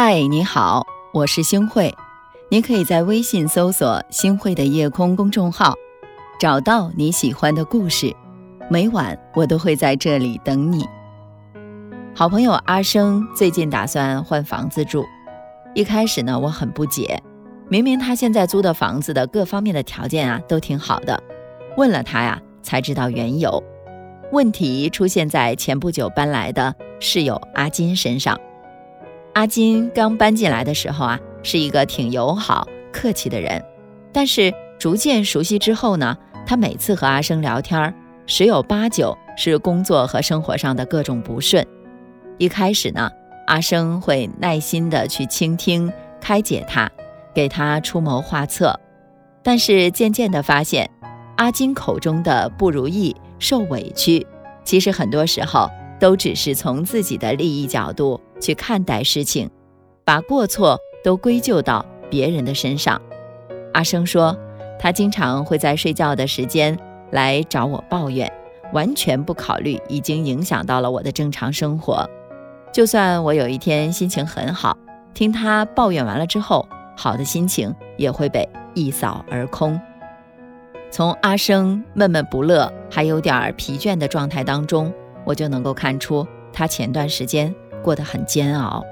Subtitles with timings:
[0.00, 1.92] 嗨，你好，我是星慧。
[2.52, 5.74] 你可以在微信搜索“星慧的夜空”公众号，
[6.38, 8.14] 找到你喜欢的故事。
[8.70, 10.86] 每晚我都会在这里等你。
[12.14, 15.04] 好朋友阿生最近打算换房子住，
[15.74, 17.20] 一开始呢，我很不解，
[17.68, 21.20] 明明他现在租的房子的各方面的条件啊都挺好的。
[21.76, 23.60] 问了他呀，才知道缘由。
[24.30, 28.38] 问题出现在前不久搬来的室友阿金身上。
[29.38, 33.64] 阿金刚搬进来的时候啊，是一个挺友好、客气的人。
[34.12, 37.94] 但是逐渐熟悉之后呢，他每次和阿生聊天，
[38.26, 41.64] 十有八九是工作和生活上的各种不顺。
[42.36, 43.08] 一开始呢，
[43.46, 46.90] 阿生会耐心的去倾听、开解他，
[47.32, 48.80] 给他出谋划策。
[49.44, 50.90] 但是渐渐的发现，
[51.36, 54.26] 阿金口中的不如意、受委屈，
[54.64, 58.20] 其实很多时候都只是从自己的利益角度。
[58.40, 59.50] 去看待事情，
[60.04, 63.00] 把过错都归咎到别人的身上。
[63.72, 64.36] 阿生说，
[64.78, 66.78] 他经常会在睡觉的时间
[67.10, 68.32] 来找我抱怨，
[68.72, 72.08] 完全不考虑已经影响到了我的正常生活。
[72.72, 74.76] 就算我有一天心情很好，
[75.14, 79.80] 听他抱怨完了之后，好的心情也会被一扫而空。
[80.90, 84.92] 从阿生闷闷不乐、还有点疲倦的状态当中，
[85.24, 87.54] 我就能够看出他前段时间。
[87.82, 88.84] 过得很煎熬，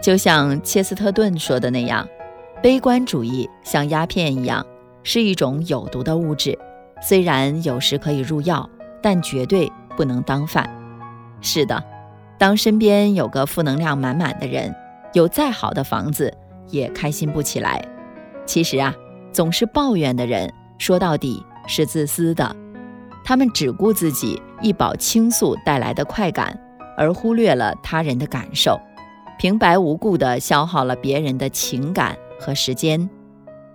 [0.00, 2.06] 就像切斯特顿说的那样，
[2.62, 4.64] 悲观主义像鸦片一样，
[5.02, 6.58] 是一种有毒的物质。
[7.00, 8.68] 虽然有时可以入药，
[9.02, 10.68] 但绝对不能当饭。
[11.40, 11.82] 是的，
[12.38, 14.74] 当身边有个负能量满满的人，
[15.12, 16.32] 有再好的房子
[16.68, 17.84] 也开心不起来。
[18.46, 18.94] 其实啊，
[19.32, 22.54] 总是抱怨的人，说到底是自私的，
[23.24, 26.56] 他们只顾自己一饱倾诉带来的快感。
[26.96, 28.80] 而忽略了他人的感受，
[29.38, 33.08] 平白无故地消耗了别人的情感和时间。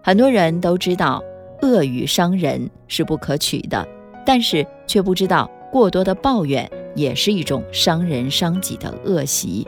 [0.03, 1.21] 很多人都知道
[1.61, 3.87] 恶语伤人是不可取的，
[4.25, 9.67] 但是却不知道过多的抱怨也是一种伤人伤己的恶习。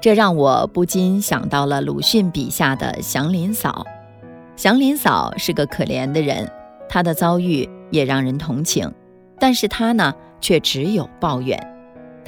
[0.00, 3.84] 这让我不禁想到了鲁迅笔下的祥林嫂。
[4.54, 6.50] 祥林嫂是个可怜的人，
[6.88, 8.92] 她的遭遇也让人同情，
[9.40, 11.58] 但是她呢，却只有抱怨。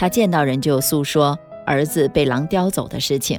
[0.00, 3.38] 他见到人就诉说儿子被狼叼走的事情，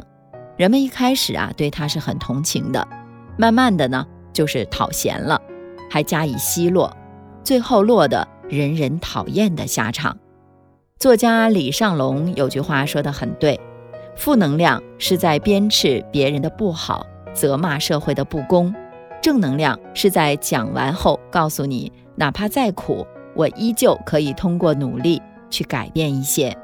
[0.57, 2.88] 人们一开始啊对他是很同情的，
[3.35, 5.41] 慢慢的呢就是讨嫌了，
[5.89, 6.95] 还加以奚落，
[7.44, 10.16] 最后落得人人讨厌的下场。
[11.00, 13.59] 作家李尚龙有句话说得很对：
[14.16, 18.71] 负能量是在鞭笞别人的不好，责骂社会的不公；
[19.19, 23.03] 正能量是在讲完后告诉你，哪怕再苦，
[23.35, 25.19] 我依旧可以通过努力。
[25.51, 26.57] 去改变一些。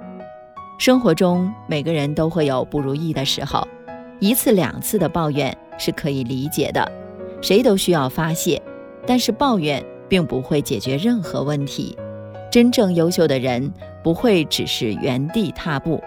[0.80, 3.68] 生活中每个人都会有不如意的时候，
[4.20, 6.92] 一次两次的抱怨是可以理解的，
[7.42, 8.60] 谁都需要发泄。
[9.06, 11.98] 但是抱怨并不会解决任何问题。
[12.52, 16.04] 真正优秀的人不会只是原地踏步，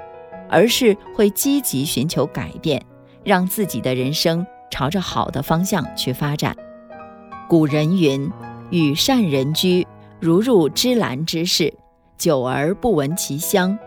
[0.49, 2.83] 而是会积极寻求改变，
[3.25, 6.55] 让自己的人生朝着好的方向去发展。
[7.49, 8.31] 古人云
[8.71, 9.87] ：“与善人居，
[10.21, 11.73] 如入芝兰之室。”
[12.21, 13.79] 久而不闻其香，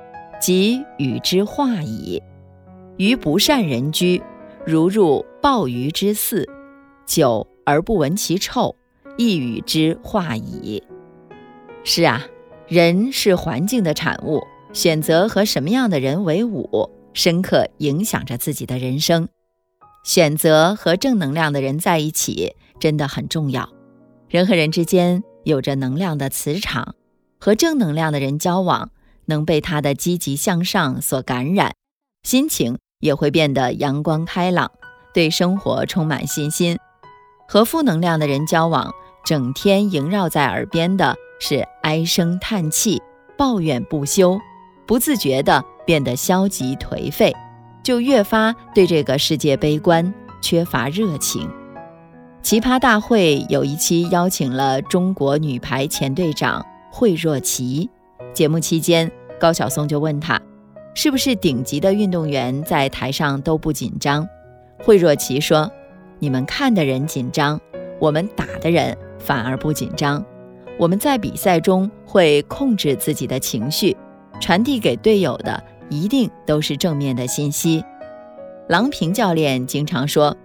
[0.41, 2.19] 即与之化矣；
[2.97, 4.23] 于不善人居，
[4.65, 6.49] 如入鲍鱼之肆，
[7.05, 8.75] 久而不闻其臭，
[9.19, 10.81] 亦与之化矣。
[11.83, 12.23] 是啊，
[12.67, 14.41] 人是环境的产物，
[14.73, 19.29] 选择和什么样的人为伍，深刻影响着自己的人生。
[20.03, 23.69] 选择和正能量的人在一起，真的很重要。
[24.27, 26.95] 人和人之间有着能量的磁场。
[27.43, 28.89] 和正能量的人交往，
[29.25, 31.73] 能被他的积极向上所感染，
[32.23, 34.71] 心情也会变得阳光开朗，
[35.13, 36.77] 对生活充满信心。
[37.45, 38.93] 和负能量的人交往，
[39.25, 43.01] 整天萦绕在耳边的是唉声叹气、
[43.37, 44.39] 抱怨不休，
[44.87, 47.35] 不自觉地变得消极颓废，
[47.83, 51.51] 就越发对这个世界悲观，缺乏热情。
[52.41, 56.65] 奇葩大会有一期邀请了中国女排前队长。
[56.95, 57.89] 惠若琪，
[58.35, 60.39] 节目期间，高晓松就问他，
[60.93, 64.27] 是不是顶级的运动员在台上都不紧张？
[64.77, 65.71] 惠若琪说
[66.19, 67.59] ：“你们看的人紧张，
[67.99, 70.23] 我们打的人反而不紧张。
[70.77, 73.97] 我们在比赛中会控制自己的情绪，
[74.39, 77.83] 传递给队友的一定都是正面的信息。”
[78.69, 80.37] 郎平教练经常说，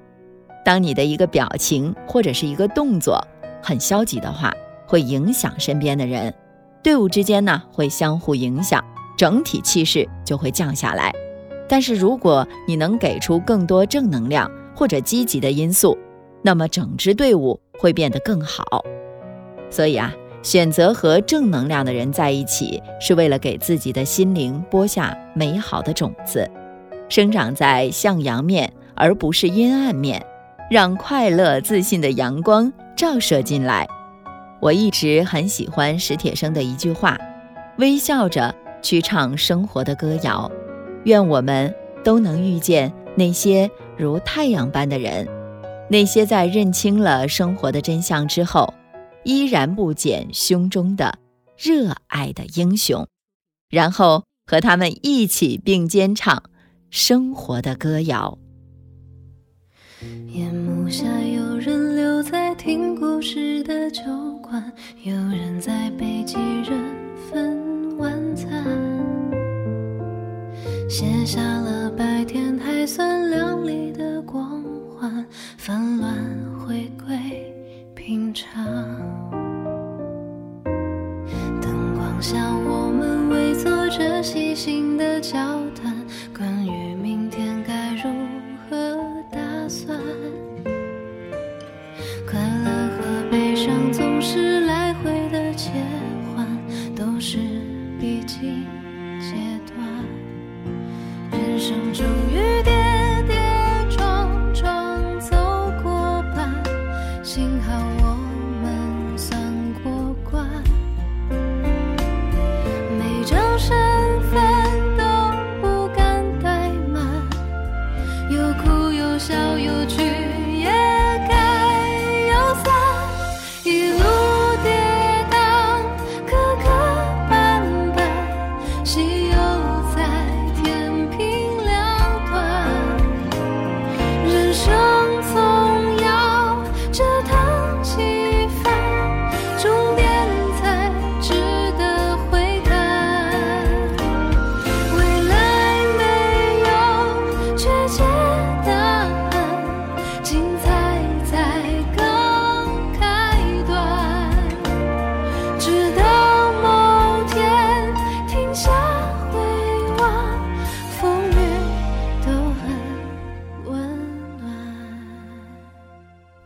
[0.64, 3.22] 当你的一个表情或者是一个动作
[3.62, 4.50] 很消极的话。
[4.88, 6.34] 会影响身边的人，
[6.82, 8.82] 队伍之间呢会相互影响，
[9.18, 11.12] 整体气势就会降下来。
[11.68, 15.96] 但是如果你能给出更多正能量或者积极的因素，
[16.42, 18.64] 那么整支队伍会变得更好。
[19.68, 20.10] 所以啊，
[20.42, 26.50] 选择和正能量的人在一起，是为了给自己的心灵播下美好的种子，
[27.10, 30.24] 生长在向阳面而不是阴暗面，
[30.70, 33.86] 让快乐自信的阳光照射进来。
[34.60, 37.18] 我一直很喜欢史铁生的一句话
[37.78, 40.50] ：“微笑着去唱生活的歌谣。”
[41.04, 41.74] 愿我们
[42.04, 45.26] 都能遇见那些如太阳般的人，
[45.88, 48.74] 那些在认清了生活的真相之后，
[49.22, 51.18] 依然不减胸中的
[51.56, 53.06] 热爱的英雄，
[53.70, 56.42] 然后和他们一起并肩唱
[56.90, 58.38] 生活的歌谣。
[60.28, 64.02] 夜幕下，有人留在听故事的酒
[64.50, 64.72] 馆，
[65.02, 66.82] 有人在北极人
[67.30, 68.64] 分晚餐。
[70.88, 74.62] 卸下了白天还算亮丽的光
[74.96, 75.24] 环，
[75.58, 76.14] 纷乱